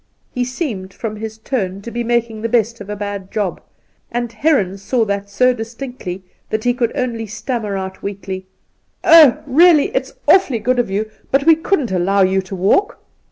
[0.31, 3.61] He seemed from his tone to be making the best of a bad job,
[4.11, 8.47] and Heron saw that so distinctly that he could only stammer out weakly:'
[9.03, 12.97] Oh, really, it's awfully good of you, but we couldn't allow you to walk.'